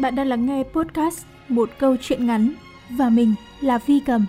[0.00, 2.54] Bạn đang lắng nghe podcast Một câu chuyện ngắn
[2.90, 4.26] và mình là Vi Cầm.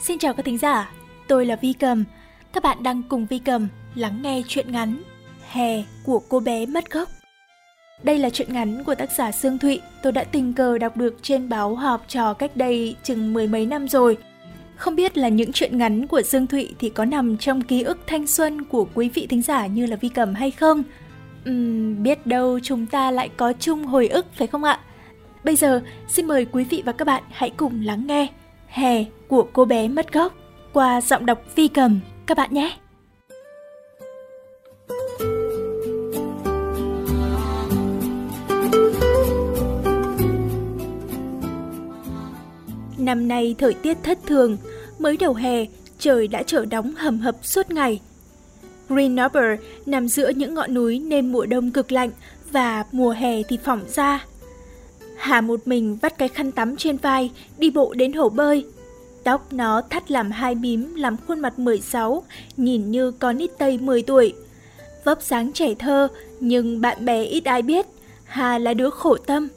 [0.00, 0.92] Xin chào các thính giả,
[1.28, 2.04] tôi là Vi Cầm.
[2.52, 5.02] Các bạn đang cùng Vi Cầm lắng nghe chuyện ngắn
[5.50, 7.08] Hè của cô bé mất gốc.
[8.02, 11.16] Đây là chuyện ngắn của tác giả Sương Thụy, tôi đã tình cờ đọc được
[11.22, 14.18] trên báo họp trò cách đây chừng mười mấy năm rồi.
[14.76, 17.98] Không biết là những chuyện ngắn của Dương Thụy thì có nằm trong ký ức
[18.06, 20.82] thanh xuân của quý vị thính giả như là Vi Cầm hay không?
[21.50, 24.80] Uhm, biết đâu chúng ta lại có chung hồi ức phải không ạ?
[25.44, 28.26] Bây giờ xin mời quý vị và các bạn hãy cùng lắng nghe
[28.66, 30.34] Hè của cô bé mất gốc
[30.72, 32.76] qua giọng đọc Vi Cầm các bạn nhé.
[43.04, 44.56] Năm nay thời tiết thất thường,
[44.98, 45.66] mới đầu hè,
[45.98, 48.00] trời đã trở đóng hầm hập suốt ngày.
[48.88, 49.44] Green Harbor
[49.86, 52.10] nằm giữa những ngọn núi nên mùa đông cực lạnh
[52.52, 54.24] và mùa hè thì phỏng ra.
[55.16, 58.66] Hà một mình vắt cái khăn tắm trên vai, đi bộ đến hồ bơi.
[59.24, 62.24] Tóc nó thắt làm hai bím làm khuôn mặt 16,
[62.56, 64.34] nhìn như con nít tây 10 tuổi.
[65.04, 66.08] Vóc sáng trẻ thơ,
[66.40, 67.86] nhưng bạn bè ít ai biết,
[68.24, 69.48] Hà là đứa khổ tâm.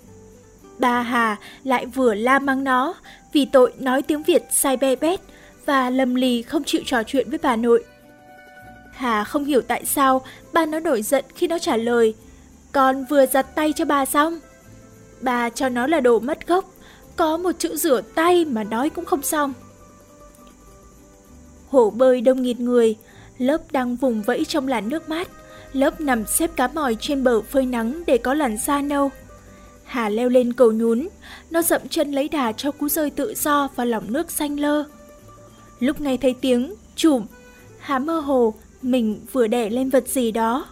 [0.80, 2.94] Bà Hà lại vừa la mắng nó
[3.34, 5.20] vì tội nói tiếng Việt sai be bét
[5.66, 7.84] và lầm lì không chịu trò chuyện với bà nội.
[8.92, 10.22] Hà không hiểu tại sao
[10.54, 12.14] ba nó nổi giận khi nó trả lời
[12.72, 14.40] Con vừa giặt tay cho bà xong.
[15.22, 16.66] Bà cho nó là đồ mất gốc,
[17.16, 19.54] có một chữ rửa tay mà nói cũng không xong.
[21.70, 22.96] Hồ bơi đông nghịt người,
[23.38, 25.28] lớp đang vùng vẫy trong làn nước mát,
[25.74, 29.12] lớp nằm xếp cá mòi trên bờ phơi nắng để có làn da nâu.
[29.88, 31.08] Hà leo lên cầu nhún,
[31.52, 34.84] nó dậm chân lấy đà cho cú rơi tự do vào lòng nước xanh lơ.
[35.80, 37.26] Lúc nghe thấy tiếng chùm,
[37.80, 40.66] Hà mơ hồ mình vừa đè lên vật gì đó.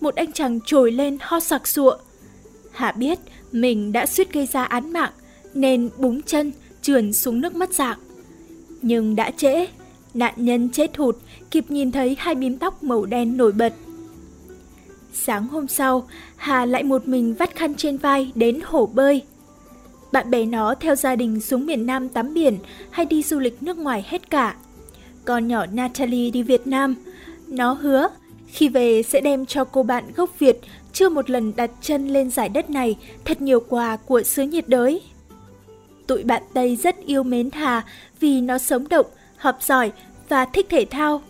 [0.00, 1.96] Một anh chàng trồi lên ho sặc sụa.
[2.70, 3.18] Hà biết
[3.52, 5.12] mình đã suýt gây ra án mạng
[5.54, 6.52] nên búng chân
[6.82, 7.98] trườn xuống nước mất dạng.
[8.82, 9.66] Nhưng đã trễ,
[10.14, 11.16] nạn nhân chết hụt
[11.50, 13.72] kịp nhìn thấy hai bím tóc màu đen nổi bật.
[15.12, 19.22] Sáng hôm sau, Hà lại một mình vắt khăn trên vai đến hồ bơi.
[20.12, 22.58] Bạn bè nó theo gia đình xuống miền Nam tắm biển
[22.90, 24.54] hay đi du lịch nước ngoài hết cả.
[25.24, 26.94] Con nhỏ Natalie đi Việt Nam.
[27.46, 28.08] Nó hứa
[28.46, 30.60] khi về sẽ đem cho cô bạn gốc Việt
[30.92, 34.68] chưa một lần đặt chân lên giải đất này thật nhiều quà của xứ nhiệt
[34.68, 35.02] đới.
[36.06, 37.84] Tụi bạn Tây rất yêu mến Hà
[38.20, 39.06] vì nó sống động,
[39.36, 39.92] học giỏi
[40.28, 41.22] và thích thể thao.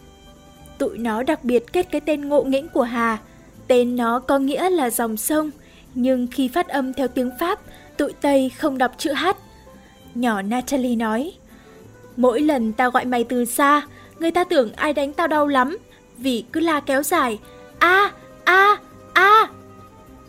[0.79, 3.19] Tụi nó đặc biệt kết cái tên ngộ nghĩnh của Hà.
[3.69, 5.51] Tên nó có nghĩa là dòng sông,
[5.95, 7.59] nhưng khi phát âm theo tiếng Pháp
[7.97, 9.27] tụi Tây không đọc chữ H.
[10.15, 11.33] Nhỏ Natalie nói,
[12.17, 13.83] Mỗi lần tao gọi mày từ xa,
[14.19, 15.79] người ta tưởng ai đánh tao đau lắm,
[16.19, 17.39] vì cứ la kéo dài,
[17.79, 18.13] a
[18.45, 18.77] a
[19.13, 19.49] a.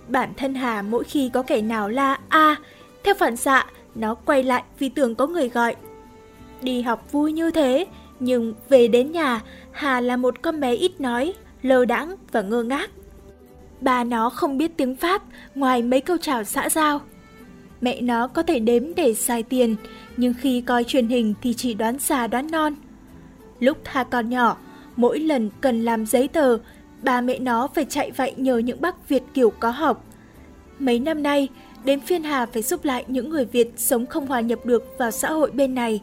[0.07, 2.55] Bản thân Hà mỗi khi có kẻ nào la a,
[3.03, 5.75] theo phản xạ, nó quay lại vì tưởng có người gọi.
[6.61, 7.85] Đi học vui như thế,
[8.19, 9.41] nhưng về đến nhà,
[9.71, 12.89] Hà là một con bé ít nói, lơ đãng và ngơ ngác.
[13.83, 15.21] Bà nó không biết tiếng Pháp
[15.55, 17.01] ngoài mấy câu chào xã giao.
[17.81, 19.75] Mẹ nó có thể đếm để xài tiền,
[20.17, 22.75] nhưng khi coi truyền hình thì chỉ đoán già đoán non.
[23.59, 24.57] Lúc Hà còn nhỏ,
[24.95, 26.57] mỗi lần cần làm giấy tờ,
[27.01, 30.05] ba mẹ nó phải chạy vậy nhờ những bác Việt kiểu có học.
[30.79, 31.47] Mấy năm nay,
[31.83, 35.11] đến phiên Hà phải giúp lại những người Việt sống không hòa nhập được vào
[35.11, 36.01] xã hội bên này.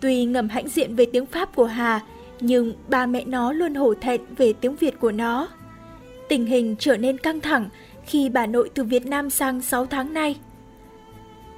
[0.00, 2.00] Tuy ngầm hãnh diện về tiếng Pháp của Hà,
[2.40, 5.48] nhưng ba mẹ nó luôn hổ thẹn về tiếng Việt của nó.
[6.28, 7.68] Tình hình trở nên căng thẳng
[8.06, 10.36] khi bà nội từ Việt Nam sang 6 tháng nay.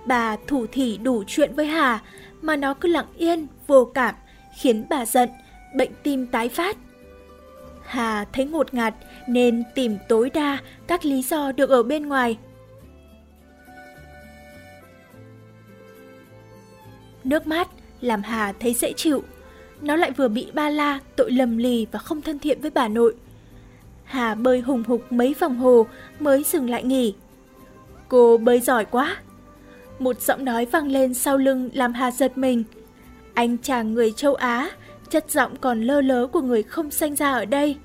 [0.07, 2.01] Bà thủ thỉ đủ chuyện với Hà,
[2.43, 4.15] mà nó cứ lặng yên, vô cảm,
[4.59, 5.29] khiến bà giận,
[5.77, 6.77] bệnh tim tái phát.
[7.85, 8.95] Hà thấy ngột ngạt
[9.29, 12.39] nên tìm tối đa các lý do được ở bên ngoài.
[17.25, 17.69] Nước mắt
[18.01, 19.23] làm Hà thấy dễ chịu.
[19.81, 22.89] Nó lại vừa bị ba la tội lầm lì và không thân thiện với bà
[22.89, 23.15] nội.
[24.11, 25.87] Hà bơi hùng hục mấy vòng hồ
[26.21, 27.15] mới dừng lại nghỉ.
[28.09, 29.17] Cô bơi giỏi quá,
[29.99, 32.65] một giọng nói vang lên sau lưng làm Hà giật mình.
[33.35, 34.71] Anh chàng người châu Á,
[35.11, 37.77] chất giọng còn lơ lớ của người không sinh ra ở đây.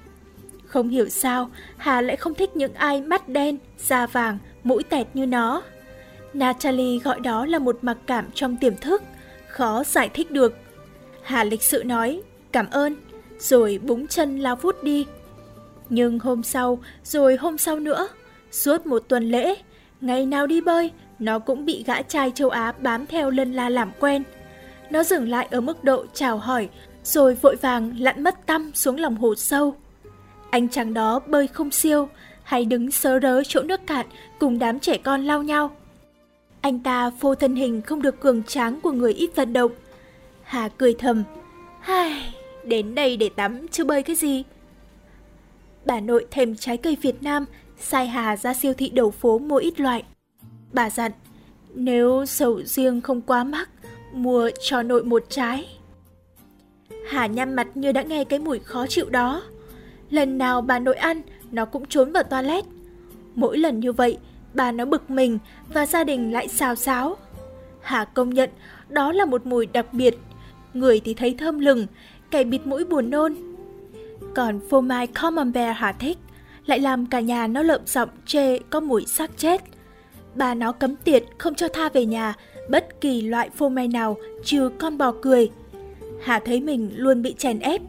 [0.65, 5.07] Không hiểu sao, Hà lại không thích những ai mắt đen, da vàng, mũi tẹt
[5.13, 5.61] như nó.
[6.33, 9.03] Natalie gọi đó là một mặc cảm trong tiềm thức,
[9.47, 10.57] khó giải thích được.
[11.21, 12.95] Hà lịch sự nói, cảm ơn,
[13.39, 15.05] rồi búng chân lao vút đi.
[15.89, 18.07] Nhưng hôm sau, rồi hôm sau nữa,
[18.51, 19.55] suốt một tuần lễ,
[20.01, 23.69] ngày nào đi bơi, nó cũng bị gã trai châu Á bám theo lân la
[23.69, 24.23] làm quen.
[24.89, 26.69] Nó dừng lại ở mức độ chào hỏi,
[27.03, 29.75] rồi vội vàng lặn mất tâm xuống lòng hồ sâu.
[30.49, 32.09] Anh chàng đó bơi không siêu,
[32.43, 34.05] hay đứng sớ rớ chỗ nước cạn
[34.39, 35.75] cùng đám trẻ con lao nhau.
[36.61, 39.71] Anh ta phô thân hình không được cường tráng của người ít vận động.
[40.43, 41.23] Hà cười thầm,
[41.79, 42.33] hai
[42.63, 44.43] đến đây để tắm chứ bơi cái gì.
[45.85, 47.45] Bà nội thèm trái cây Việt Nam,
[47.79, 50.03] sai Hà ra siêu thị đầu phố mua ít loại.
[50.73, 51.11] Bà dặn,
[51.73, 53.69] nếu sầu riêng không quá mắc,
[54.13, 55.67] mua cho nội một trái.
[57.07, 59.43] Hà nhăn mặt như đã nghe cái mùi khó chịu đó.
[60.09, 61.21] Lần nào bà nội ăn,
[61.51, 62.65] nó cũng trốn vào toilet.
[63.35, 64.17] Mỗi lần như vậy,
[64.53, 65.39] bà nó bực mình
[65.73, 67.17] và gia đình lại xào xáo.
[67.81, 68.49] Hà công nhận
[68.89, 70.17] đó là một mùi đặc biệt.
[70.73, 71.87] Người thì thấy thơm lừng,
[72.31, 73.35] kẻ bịt mũi buồn nôn.
[74.35, 76.17] Còn phô mai camembert Hà thích,
[76.65, 79.61] lại làm cả nhà nó lợm giọng chê có mùi xác chết.
[80.35, 82.33] Bà nó cấm tiệt không cho tha về nhà
[82.69, 85.51] bất kỳ loại phô mai nào trừ con bò cười.
[86.23, 87.81] Hà thấy mình luôn bị chèn ép.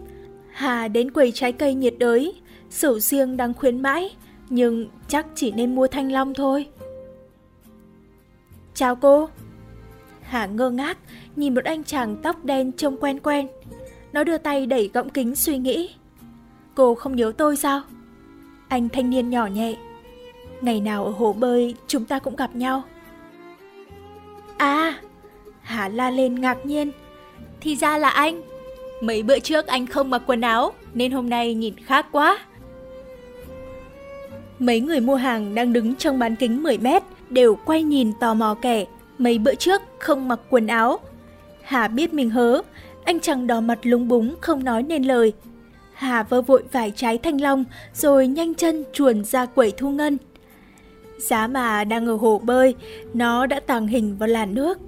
[0.53, 2.35] Hà đến quầy trái cây nhiệt đới,
[2.71, 4.17] sầu riêng đang khuyến mãi,
[4.49, 6.67] nhưng chắc chỉ nên mua thanh long thôi.
[8.75, 9.29] Chào cô.
[10.23, 10.99] Hà ngơ ngác,
[11.37, 13.49] nhìn một anh chàng tóc đen trông quen quen.
[14.13, 15.91] Nó đưa tay đẩy gọng kính suy nghĩ.
[16.77, 17.81] Cô không nhớ tôi sao?
[18.69, 19.75] Anh thanh niên nhỏ nhẹ.
[20.61, 22.83] Ngày nào ở hồ bơi chúng ta cũng gặp nhau.
[24.57, 25.01] À,
[25.63, 26.91] Hà la lên ngạc nhiên.
[27.61, 28.43] Thì ra là anh.
[29.01, 32.39] Mấy bữa trước anh không mặc quần áo nên hôm nay nhìn khác quá.
[34.59, 38.35] Mấy người mua hàng đang đứng trong bán kính 10 mét đều quay nhìn tò
[38.35, 38.85] mò kẻ.
[39.19, 40.99] Mấy bữa trước không mặc quần áo.
[41.63, 42.63] Hà biết mình hớ,
[43.05, 45.33] anh chàng đỏ mặt lúng búng không nói nên lời.
[45.97, 47.65] Hà vơ vội vài trái thanh long
[47.95, 50.19] rồi nhanh chân chuồn ra quẩy thu ngân.
[51.19, 52.75] Giá mà đang ở hồ bơi,
[53.15, 54.79] nó đã tàng hình vào làn nước.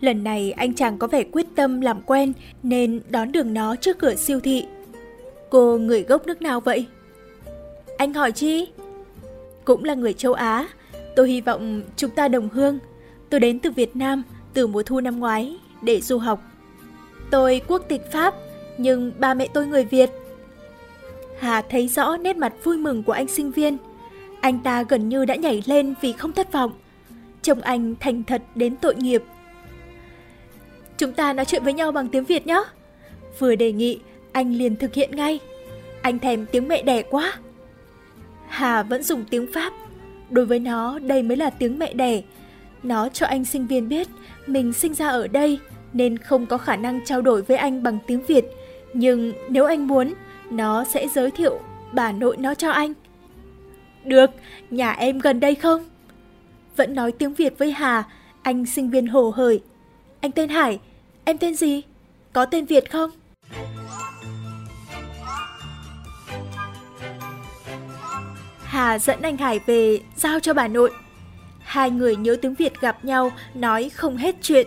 [0.00, 2.32] Lần này anh chàng có vẻ quyết tâm làm quen
[2.62, 4.66] nên đón đường nó trước cửa siêu thị.
[5.50, 6.86] Cô người gốc nước nào vậy?
[7.98, 8.68] Anh hỏi chi?
[9.64, 10.68] Cũng là người châu Á.
[11.16, 12.78] Tôi hy vọng chúng ta đồng hương.
[13.30, 14.22] Tôi đến từ Việt Nam
[14.54, 16.42] từ mùa thu năm ngoái để du học.
[17.30, 18.34] Tôi quốc tịch Pháp,
[18.78, 20.10] nhưng ba mẹ tôi người Việt.
[21.38, 23.76] Hà thấy rõ nét mặt vui mừng của anh sinh viên.
[24.40, 26.72] Anh ta gần như đã nhảy lên vì không thất vọng.
[27.42, 29.22] chồng anh thành thật đến tội nghiệp.
[30.96, 32.62] Chúng ta nói chuyện với nhau bằng tiếng Việt nhé.
[33.38, 34.00] Vừa đề nghị,
[34.32, 35.38] anh liền thực hiện ngay.
[36.02, 37.32] Anh thèm tiếng mẹ đẻ quá.
[38.48, 39.72] Hà vẫn dùng tiếng Pháp.
[40.30, 42.22] Đối với nó, đây mới là tiếng mẹ đẻ.
[42.82, 44.08] Nó cho anh sinh viên biết
[44.46, 45.58] mình sinh ra ở đây
[45.92, 48.44] nên không có khả năng trao đổi với anh bằng tiếng Việt.
[48.92, 50.14] Nhưng nếu anh muốn,
[50.50, 51.60] nó sẽ giới thiệu
[51.92, 52.94] bà nội nó cho anh.
[54.04, 54.30] Được,
[54.70, 55.84] nhà em gần đây không?
[56.76, 58.04] Vẫn nói tiếng Việt với Hà,
[58.42, 59.62] anh sinh viên hồ hởi.
[60.20, 60.78] Anh tên Hải,
[61.24, 61.82] em tên gì?
[62.32, 63.10] Có tên Việt không?
[68.64, 70.90] Hà dẫn anh Hải về giao cho bà nội.
[71.58, 74.66] Hai người nhớ tiếng Việt gặp nhau, nói không hết chuyện.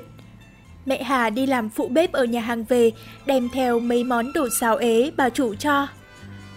[0.86, 2.92] Mẹ Hà đi làm phụ bếp ở nhà hàng về,
[3.26, 5.88] đem theo mấy món đồ xào ế bà chủ cho.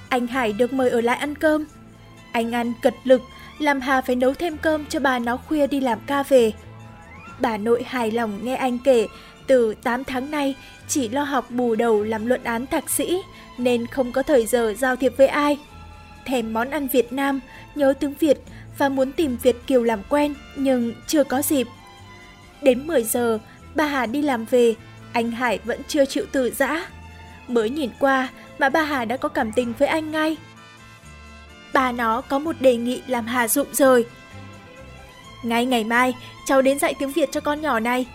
[0.09, 1.65] Anh Hải được mời ở lại ăn cơm.
[2.32, 3.23] Anh ăn cật lực,
[3.59, 6.53] làm Hà phải nấu thêm cơm cho bà nó khuya đi làm ca về.
[7.41, 9.06] Bà nội hài lòng nghe anh kể,
[9.47, 10.55] từ 8 tháng nay
[10.88, 13.23] chỉ lo học bù đầu làm luận án thạc sĩ,
[13.59, 15.59] nên không có thời giờ giao thiệp với ai.
[16.25, 17.40] Thèm món ăn Việt Nam,
[17.75, 18.38] nhớ tiếng Việt
[18.78, 21.66] và muốn tìm Việt Kiều làm quen, nhưng chưa có dịp.
[22.62, 23.38] Đến 10 giờ,
[23.75, 24.75] bà Hà đi làm về,
[25.12, 26.87] anh Hải vẫn chưa chịu từ giã.
[27.49, 28.28] Mới nhìn qua
[28.59, 30.37] mà bà Hà đã có cảm tình với anh ngay.
[31.73, 34.07] Bà nó có một đề nghị làm Hà rụng rồi.
[35.43, 36.14] Ngay ngày mai,
[36.47, 38.07] cháu đến dạy tiếng Việt cho con nhỏ này.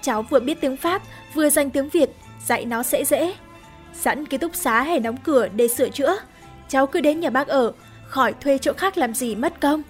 [0.00, 1.02] Cháu vừa biết tiếng Pháp,
[1.34, 2.10] vừa dành tiếng Việt,
[2.46, 3.34] dạy nó sẽ dễ.
[3.92, 6.16] Sẵn ký túc xá hay đóng cửa để sửa chữa.
[6.68, 7.72] Cháu cứ đến nhà bác ở,
[8.06, 9.82] khỏi thuê chỗ khác làm gì mất công.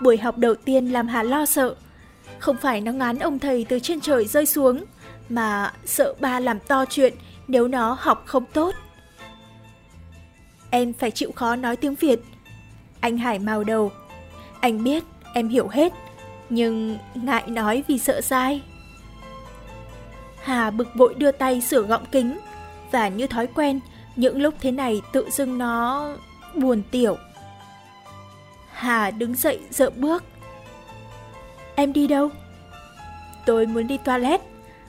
[0.00, 1.74] Buổi học đầu tiên làm Hà lo sợ.
[2.38, 4.84] Không phải nó ngán ông thầy từ trên trời rơi xuống,
[5.28, 7.14] mà sợ ba làm to chuyện
[7.48, 8.74] nếu nó học không tốt.
[10.70, 12.20] Em phải chịu khó nói tiếng Việt.
[13.00, 13.92] Anh Hải màu đầu.
[14.60, 15.92] Anh biết, em hiểu hết,
[16.50, 18.62] nhưng ngại nói vì sợ sai.
[20.42, 22.38] Hà bực bội đưa tay sửa gọng kính,
[22.90, 23.80] và như thói quen,
[24.16, 26.08] những lúc thế này tự dưng nó
[26.54, 27.16] buồn tiểu.
[28.76, 30.24] Hà đứng dậy dợ bước.
[31.74, 32.30] Em đi đâu?
[33.46, 34.40] Tôi muốn đi toilet.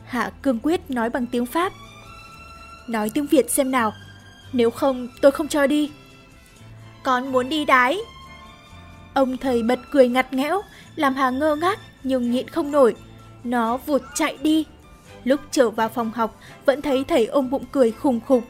[0.05, 1.73] Hà cương quyết nói bằng tiếng Pháp.
[2.89, 3.93] Nói tiếng Việt xem nào,
[4.53, 5.91] nếu không tôi không cho đi.
[7.03, 7.97] Con muốn đi đái.
[9.13, 10.61] Ông thầy bật cười ngặt nghẽo,
[10.95, 12.95] làm Hà ngơ ngác nhưng nhịn không nổi.
[13.43, 14.65] Nó vụt chạy đi.
[15.23, 18.43] Lúc trở vào phòng học, vẫn thấy thầy ôm bụng cười khùng khục.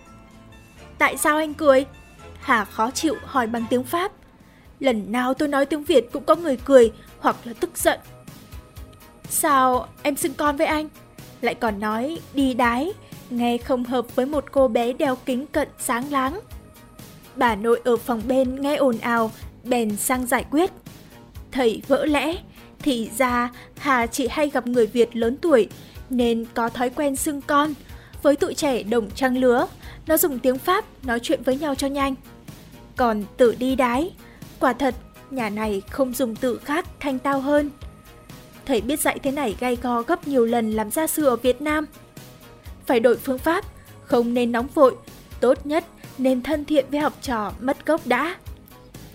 [0.97, 1.85] Tại sao anh cười?
[2.39, 4.11] Hà khó chịu hỏi bằng tiếng Pháp.
[4.79, 7.99] Lần nào tôi nói tiếng Việt cũng có người cười hoặc là tức giận.
[9.29, 10.89] Sao em xưng con với anh?
[11.41, 12.93] Lại còn nói đi đái,
[13.29, 16.39] nghe không hợp với một cô bé đeo kính cận sáng láng.
[17.35, 19.31] Bà nội ở phòng bên nghe ồn ào,
[19.63, 20.71] bèn sang giải quyết.
[21.51, 22.35] Thầy vỡ lẽ,
[22.79, 25.69] thì ra Hà chỉ hay gặp người Việt lớn tuổi
[26.09, 27.73] nên có thói quen xưng con.
[28.23, 29.67] Với tụi trẻ đồng trang lứa,
[30.07, 32.15] nó dùng tiếng Pháp nói chuyện với nhau cho nhanh.
[32.95, 34.11] Còn tự đi đái,
[34.59, 34.95] quả thật
[35.31, 37.69] nhà này không dùng từ khác thanh tao hơn.
[38.65, 41.61] Thầy biết dạy thế này gay go gấp nhiều lần làm gia sư ở Việt
[41.61, 41.85] Nam.
[42.85, 43.65] Phải đổi phương pháp,
[44.03, 44.95] không nên nóng vội,
[45.39, 45.85] tốt nhất
[46.17, 48.35] nên thân thiện với học trò mất gốc đã.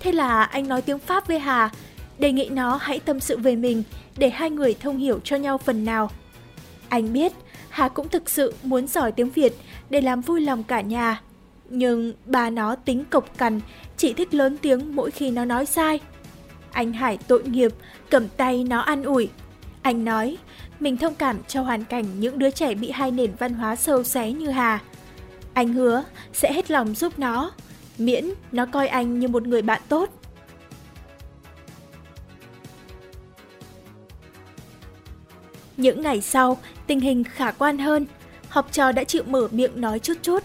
[0.00, 1.70] Thế là anh nói tiếng Pháp với Hà,
[2.18, 3.82] đề nghị nó hãy tâm sự về mình
[4.16, 6.10] để hai người thông hiểu cho nhau phần nào.
[6.88, 7.32] Anh biết
[7.68, 9.52] Hà cũng thực sự muốn giỏi tiếng Việt
[9.90, 11.20] để làm vui lòng cả nhà.
[11.70, 13.60] Nhưng bà nó tính cộc cằn,
[14.02, 16.00] chỉ thích lớn tiếng mỗi khi nó nói sai.
[16.72, 17.72] Anh Hải tội nghiệp,
[18.10, 19.28] cầm tay nó an ủi.
[19.82, 20.36] Anh nói,
[20.80, 24.04] mình thông cảm cho hoàn cảnh những đứa trẻ bị hai nền văn hóa sâu
[24.04, 24.80] xé như Hà.
[25.54, 27.52] Anh hứa sẽ hết lòng giúp nó,
[27.98, 30.10] miễn nó coi anh như một người bạn tốt.
[35.76, 38.06] Những ngày sau, tình hình khả quan hơn,
[38.48, 40.42] học trò đã chịu mở miệng nói chút chút.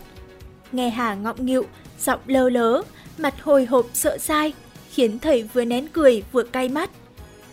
[0.71, 1.65] Nghe Hà ngọng nghịu,
[1.99, 2.83] giọng lơ lớ,
[3.17, 4.53] mặt hồi hộp sợ sai,
[4.89, 6.89] khiến thầy vừa nén cười vừa cay mắt.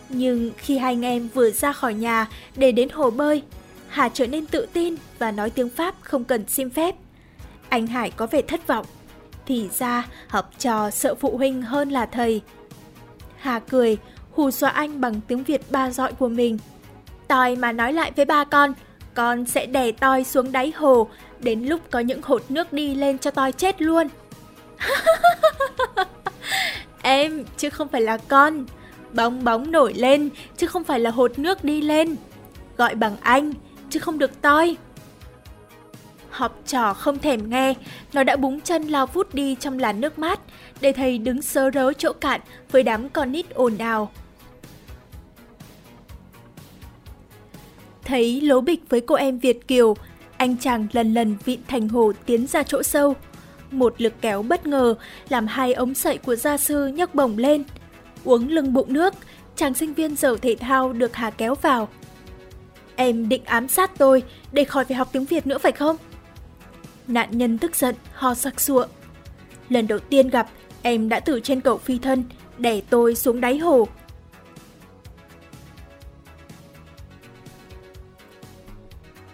[0.09, 3.43] Nhưng khi hai anh em vừa ra khỏi nhà để đến hồ bơi,
[3.89, 6.95] Hà trở nên tự tin và nói tiếng Pháp không cần xin phép.
[7.69, 8.87] Anh Hải có vẻ thất vọng.
[9.47, 12.41] Thì ra học trò sợ phụ huynh hơn là thầy.
[13.37, 13.99] Hà cười,
[14.33, 16.59] hù dọa anh bằng tiếng Việt ba dọi của mình.
[17.29, 18.73] tòi mà nói lại với ba con,
[19.15, 21.09] con sẽ đè toi xuống đáy hồ,
[21.41, 24.09] đến lúc có những hột nước đi lên cho toi chết luôn.
[27.03, 28.67] em, chứ không phải là con.
[29.13, 32.17] Bóng bóng nổi lên, chứ không phải là hột nước đi lên.
[32.77, 33.53] Gọi bằng anh,
[33.91, 34.77] chứ không được toi.
[36.31, 37.75] Học trò không thèm nghe,
[38.13, 40.41] nó đã búng chân lao vút đi trong làn nước mát,
[40.81, 42.41] để thầy đứng sớ rớ chỗ cạn
[42.71, 44.11] với đám con nít ồn ào.
[48.05, 49.97] Thấy lố bịch với cô em Việt Kiều,
[50.37, 53.15] anh chàng lần lần vịn thành hồ tiến ra chỗ sâu.
[53.75, 54.95] Một lực kéo bất ngờ
[55.29, 57.65] làm hai ống sậy của gia sư nhấc bổng lên.
[58.25, 59.15] Uống lưng bụng nước,
[59.57, 61.89] chàng sinh viên dở thể thao được Hà kéo vào.
[62.97, 65.97] Em định ám sát tôi để khỏi phải học tiếng Việt nữa phải không?
[67.09, 68.87] Nạn nhân tức giận, ho sặc sụa.
[69.69, 70.49] Lần đầu tiên gặp,
[70.83, 72.25] em đã từ trên cầu phi thân,
[72.59, 73.89] đẩy tôi xuống đáy hồ.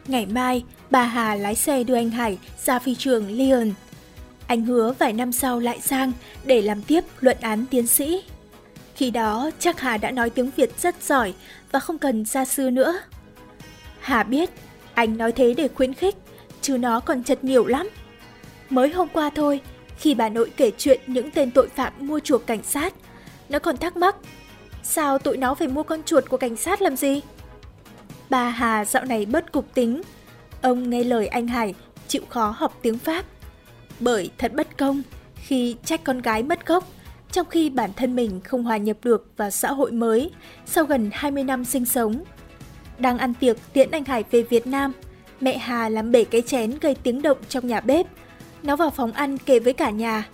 [0.06, 3.72] Ngày mai, bà Hà lái xe đưa anh Hải ra phi trường Lyon.
[4.50, 6.12] Anh hứa vài năm sau lại sang
[6.44, 8.22] để làm tiếp luận án tiến sĩ.
[8.94, 11.34] Khi đó, chắc Hà đã nói tiếng Việt rất giỏi
[11.72, 13.00] và không cần gia sư nữa.
[14.00, 14.50] Hà biết,
[14.94, 16.14] anh nói thế để khuyến khích,
[16.60, 17.88] chứ nó còn chật nhiều lắm.
[18.70, 19.60] Mới hôm qua thôi,
[19.96, 22.94] khi bà nội kể chuyện những tên tội phạm mua chuộc cảnh sát,
[23.48, 24.16] nó còn thắc mắc,
[24.82, 27.20] sao tụi nó phải mua con chuột của cảnh sát làm gì?
[28.30, 30.02] Bà Hà dạo này bớt cục tính.
[30.62, 31.74] Ông nghe lời anh Hải,
[32.08, 33.24] chịu khó học tiếng Pháp.
[34.00, 35.02] Bởi thật bất công
[35.34, 36.84] khi trách con gái mất gốc,
[37.32, 40.30] trong khi bản thân mình không hòa nhập được vào xã hội mới
[40.66, 42.24] sau gần 20 năm sinh sống.
[42.98, 44.92] Đang ăn tiệc tiễn anh Hải về Việt Nam,
[45.40, 48.06] mẹ Hà làm bể cái chén gây tiếng động trong nhà bếp.
[48.62, 50.28] Nó vào phòng ăn kể với cả nhà.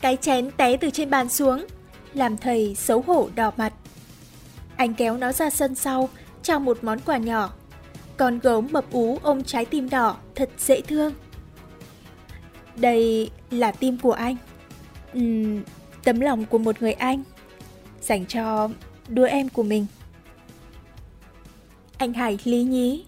[0.00, 1.66] Cái chén té từ trên bàn xuống,
[2.14, 3.72] làm thầy xấu hổ đỏ mặt.
[4.76, 6.08] Anh kéo nó ra sân sau,
[6.42, 7.50] trao một món quà nhỏ.
[8.16, 11.12] Con gấu mập ú ôm trái tim đỏ thật dễ thương.
[12.76, 14.36] Đây là tim của anh.
[15.18, 15.62] Uhm,
[16.04, 17.22] tấm lòng của một người anh.
[18.00, 18.68] Dành cho
[19.08, 19.86] đứa em của mình.
[21.98, 23.04] Anh Hải lý nhí.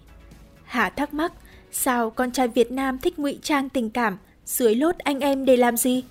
[0.63, 1.33] Hà thắc mắc,
[1.71, 5.57] sao con trai Việt Nam thích ngụy trang tình cảm dưới lốt anh em để
[5.57, 6.03] làm gì?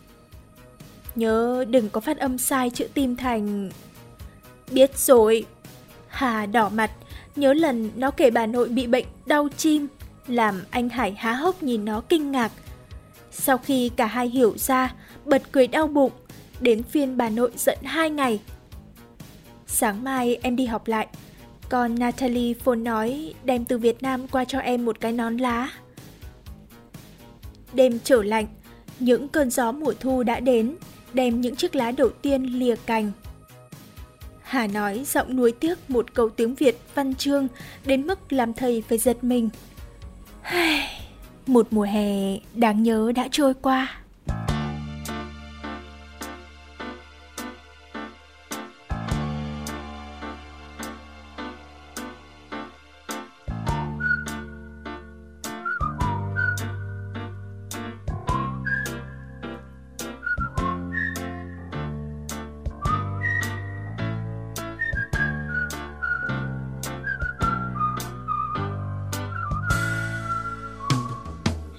[1.14, 3.70] Nhớ đừng có phát âm sai chữ tim thành...
[4.70, 5.46] Biết rồi.
[6.08, 6.90] Hà đỏ mặt,
[7.36, 9.86] Nhớ lần nó kể bà nội bị bệnh đau chim,
[10.26, 12.52] làm anh Hải há hốc nhìn nó kinh ngạc.
[13.38, 16.12] Sau khi cả hai hiểu ra, bật cười đau bụng,
[16.60, 18.40] đến phiên bà nội giận hai ngày.
[19.66, 21.06] Sáng mai em đi học lại,
[21.68, 25.70] còn Natalie phone nói đem từ Việt Nam qua cho em một cái nón lá.
[27.72, 28.46] Đêm trở lạnh,
[28.98, 30.76] những cơn gió mùa thu đã đến,
[31.12, 33.12] đem những chiếc lá đầu tiên lìa cành.
[34.42, 37.48] Hà nói giọng nuối tiếc một câu tiếng Việt văn chương
[37.84, 39.48] đến mức làm thầy phải giật mình.
[41.46, 44.05] Một mùa hè đáng nhớ đã trôi qua.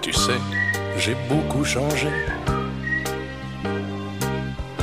[0.00, 0.32] Tu sais,
[0.98, 2.08] j'ai beaucoup changé.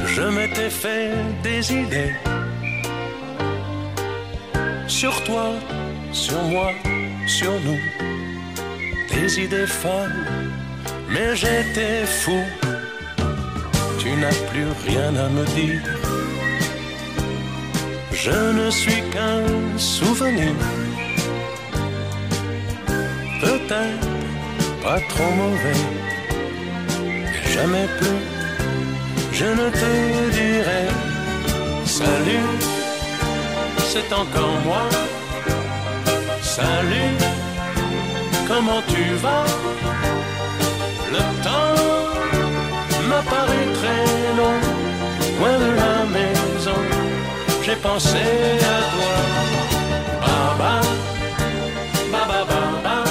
[0.05, 1.11] Je m'étais fait
[1.43, 2.15] des idées
[4.87, 5.51] sur toi,
[6.11, 6.71] sur moi,
[7.27, 7.79] sur nous.
[9.13, 10.25] Des idées folles,
[11.09, 12.41] mais j'étais fou
[13.99, 15.83] tu n'as plus rien à me dire.
[18.13, 19.43] Je ne suis qu'un
[19.77, 20.55] souvenir,
[23.41, 24.07] peut-être
[24.83, 25.81] pas trop mauvais,
[27.53, 28.21] jamais plus,
[29.31, 29.91] je ne te
[30.37, 30.85] dirai
[31.85, 32.49] salut,
[33.91, 34.85] c'est encore moi,
[36.41, 37.15] salut,
[38.47, 39.45] comment tu vas,
[41.13, 42.28] le temps
[43.09, 44.59] M'a paru très long,
[45.39, 46.79] loin de la maison,
[47.63, 49.15] j'ai pensé à toi.
[50.21, 50.81] Baba,
[52.11, 53.08] baba, baba.